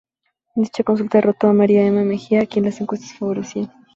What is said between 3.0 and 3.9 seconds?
favorecían.